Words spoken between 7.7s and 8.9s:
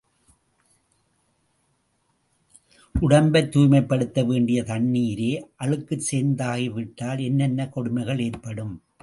கொடுமைகள் ஏற்படும்?